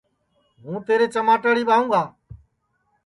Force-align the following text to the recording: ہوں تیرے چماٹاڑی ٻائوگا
ہوں 0.61 0.77
تیرے 0.87 1.05
چماٹاڑی 1.13 1.63
ٻائوگا 1.69 2.01